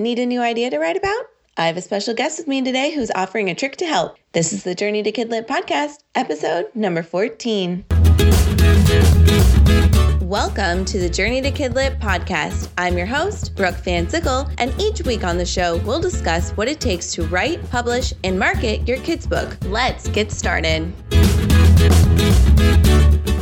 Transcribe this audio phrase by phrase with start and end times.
[0.00, 1.24] Need a new idea to write about?
[1.56, 4.16] I have a special guest with me today who's offering a trick to help.
[4.30, 7.84] This is the Journey to Kidlit podcast, episode number 14.
[10.20, 12.68] Welcome to the Journey to Kidlit podcast.
[12.78, 16.68] I'm your host, Brooke Van Sickle, and each week on the show, we'll discuss what
[16.68, 19.56] it takes to write, publish, and market your kids' book.
[19.64, 20.94] Let's get started.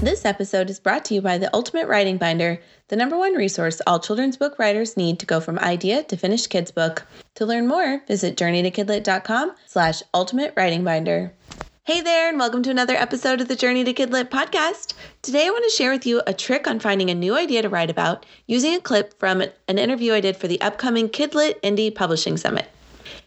[0.00, 3.80] This episode is brought to you by the Ultimate Writing Binder, the number one resource
[3.86, 7.06] all children's book writers need to go from idea to finished kids book.
[7.36, 11.32] To learn more, visit journeytokidlit.com slash ultimate writing binder.
[11.84, 14.94] Hey there, and welcome to another episode of the Journey to Kidlit podcast.
[15.22, 17.68] Today, I want to share with you a trick on finding a new idea to
[17.68, 21.94] write about using a clip from an interview I did for the upcoming Kidlit Indie
[21.94, 22.70] Publishing Summit.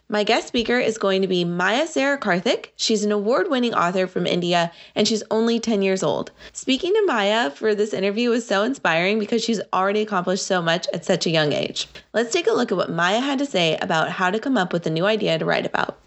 [0.10, 2.68] My guest speaker is going to be Maya Sara Karthik.
[2.78, 6.32] She's an award winning author from India and she's only 10 years old.
[6.54, 10.88] Speaking to Maya for this interview was so inspiring because she's already accomplished so much
[10.94, 11.90] at such a young age.
[12.14, 14.72] Let's take a look at what Maya had to say about how to come up
[14.72, 16.00] with a new idea to write about.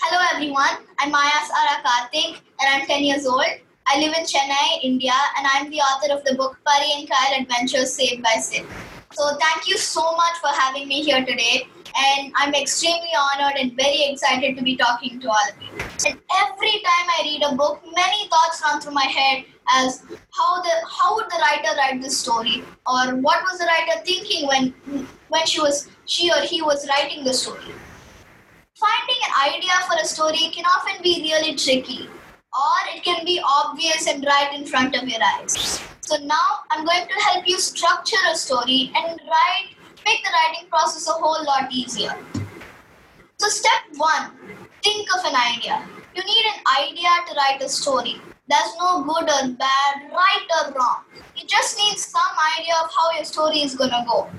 [0.00, 3.44] Hello everyone, I'm Maya Sara Karthik and I'm 10 years old.
[3.86, 7.38] I live in Chennai, India, and I'm the author of the book Pari and Kyle
[7.38, 8.64] Adventures Saved by Sid.
[9.12, 13.74] So thank you so much for having me here today and I'm extremely honored and
[13.76, 15.70] very excited to be talking to all of you.
[16.06, 20.62] And every time I read a book, many thoughts run through my head as how
[20.62, 24.74] the how would the writer write this story, or what was the writer thinking when
[25.28, 27.72] when she was she or he was writing the story.
[28.76, 32.08] Finding an idea for a story can often be really tricky,
[32.52, 35.80] or it can be obvious and right in front of your eyes.
[36.00, 39.75] So now I'm going to help you structure a story and write
[40.06, 42.16] make the writing process a whole lot easier.
[43.38, 44.30] So, step one
[44.86, 45.82] think of an idea.
[46.14, 48.16] You need an idea to write a story.
[48.48, 51.00] There's no good or bad, right or wrong.
[51.36, 54.30] You just need some idea of how your story is gonna go.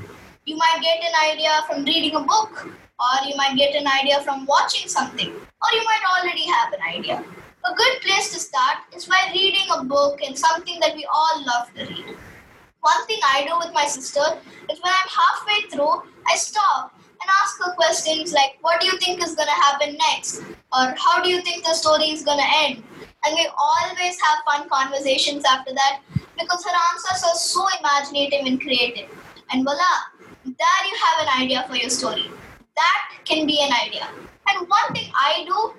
[0.45, 2.69] You might get an idea from reading a book,
[3.05, 6.87] or you might get an idea from watching something, or you might already have an
[6.95, 7.17] idea.
[7.69, 11.45] A good place to start is by reading a book and something that we all
[11.45, 12.15] love to read.
[12.81, 14.21] One thing I do with my sister
[14.71, 18.97] is when I'm halfway through, I stop and ask her questions like, What do you
[18.99, 20.41] think is going to happen next?
[20.73, 22.83] Or how do you think the story is going to end?
[23.25, 26.01] And we always have fun conversations after that
[26.39, 29.09] because her answers are so imaginative and creative.
[29.51, 29.93] And voila,
[30.45, 32.29] there you have an idea for your story.
[32.75, 34.07] That can be an idea.
[34.49, 35.73] And one thing I do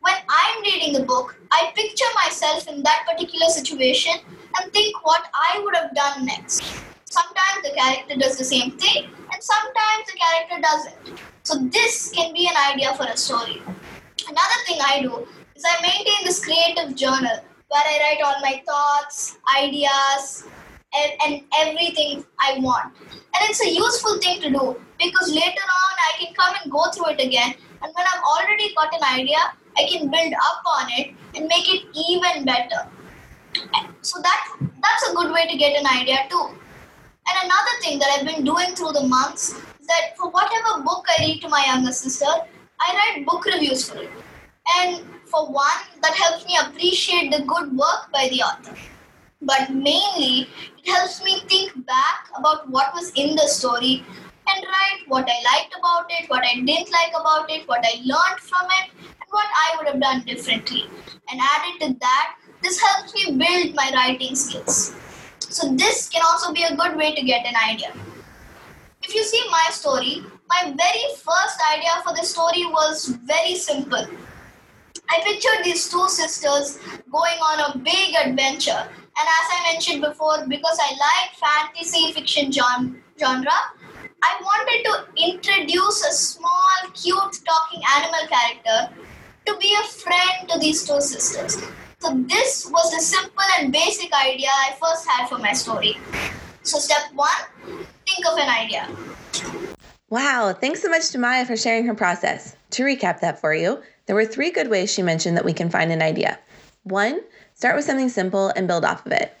[0.00, 4.12] when I'm reading the book, I picture myself in that particular situation
[4.58, 6.62] and think what I would have done next.
[7.04, 11.20] Sometimes the character does the same thing, and sometimes the character doesn't.
[11.44, 13.62] So, this can be an idea for a story.
[14.26, 18.62] Another thing I do is I maintain this creative journal where I write all my
[18.66, 20.44] thoughts, ideas,
[20.94, 22.94] and, and everything I want.
[23.10, 26.90] And it's a useful thing to do because later on I can come and go
[26.90, 27.54] through it again.
[27.82, 29.38] And when I've already got an idea,
[29.76, 32.88] I can build up on it and make it even better.
[34.02, 36.48] So that that's a good way to get an idea too.
[37.26, 41.06] And another thing that I've been doing through the months is that for whatever book
[41.18, 42.26] I read to my younger sister,
[42.80, 44.10] I write book reviews for it.
[44.76, 48.76] And for one, that helps me appreciate the good work by the author.
[49.40, 50.48] But mainly,
[50.78, 54.04] it helps me think back about what was in the story
[54.46, 58.00] and write what I liked about it, what I didn't like about it, what I
[58.04, 60.84] learned from it, and what I would have done differently.
[61.30, 64.94] And added to that, this helps me build my writing skills.
[65.38, 67.92] So, this can also be a good way to get an idea.
[69.02, 74.06] If you see my story, my very first idea for the story was very simple.
[75.10, 76.78] I pictured these two sisters
[77.12, 78.88] going on a big adventure.
[79.16, 83.60] And as I mentioned before, because I like fantasy fiction genre,
[84.26, 88.94] I wanted to introduce a small, cute talking animal character
[89.46, 91.58] to be a friend to these two sisters.
[92.04, 95.96] So, this was the simple and basic idea I first had for my story.
[96.62, 97.30] So, step one
[98.06, 98.94] think of an idea.
[100.10, 102.56] Wow, thanks so much to Maya for sharing her process.
[102.72, 105.70] To recap that for you, there were three good ways she mentioned that we can
[105.70, 106.38] find an idea.
[106.82, 107.22] One,
[107.54, 109.34] start with something simple and build off of it.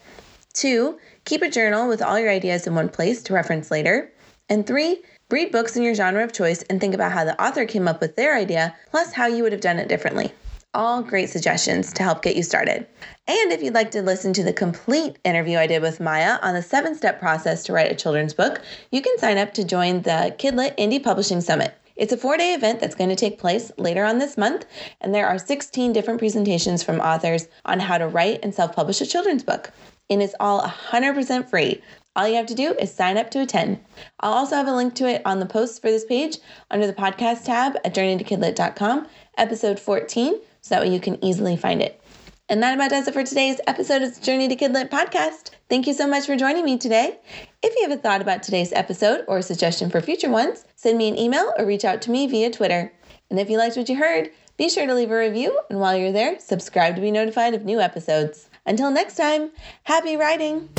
[0.54, 4.10] Two, keep a journal with all your ideas in one place to reference later.
[4.48, 7.66] And three, read books in your genre of choice and think about how the author
[7.66, 10.32] came up with their idea, plus how you would have done it differently.
[10.74, 12.84] All great suggestions to help get you started.
[13.28, 16.54] And if you'd like to listen to the complete interview I did with Maya on
[16.54, 18.60] the seven step process to write a children's book,
[18.90, 21.76] you can sign up to join the Kidlit Indie Publishing Summit.
[21.94, 24.66] It's a four day event that's going to take place later on this month,
[25.00, 29.00] and there are 16 different presentations from authors on how to write and self publish
[29.00, 29.70] a children's book.
[30.10, 31.80] And it's all 100% free.
[32.16, 33.78] All you have to do is sign up to attend.
[34.18, 36.38] I'll also have a link to it on the post for this page
[36.68, 39.06] under the podcast tab at journeytokidlit.com,
[39.38, 42.00] episode 14, so that way you can easily find it.
[42.48, 45.50] And that about does it for today's episode of the Journey to Kidlit podcast.
[45.68, 47.18] Thank you so much for joining me today.
[47.62, 50.96] If you have a thought about today's episode or a suggestion for future ones, send
[50.96, 52.90] me an email or reach out to me via Twitter.
[53.28, 55.96] And if you liked what you heard, be sure to leave a review, and while
[55.96, 58.48] you're there, subscribe to be notified of new episodes.
[58.64, 59.50] Until next time,
[59.82, 60.70] happy writing!